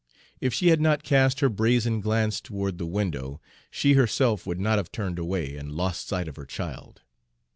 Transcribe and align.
If 0.39 0.51
she 0.51 0.69
had 0.69 0.81
not 0.81 1.03
cast 1.03 1.41
her 1.41 1.47
brazen 1.49 2.01
glance 2.01 2.41
toward 2.41 2.79
the 2.79 2.87
window, 2.87 3.39
she 3.69 3.93
herself 3.93 4.47
would 4.47 4.59
not 4.59 4.79
have 4.79 4.91
turned 4.91 5.19
away 5.19 5.55
and 5.55 5.71
lost 5.73 6.07
sight 6.07 6.27
of 6.27 6.37
her 6.37 6.45
child. 6.47 7.03